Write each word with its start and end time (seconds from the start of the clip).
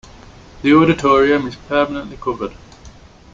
The 0.63 0.73
auditorium 0.73 1.45
is 1.45 1.55
permanently 1.57 2.17
covered. 2.17 2.53